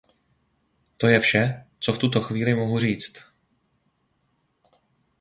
[0.97, 3.13] To je vše, co v tuto chvíli mohu říci.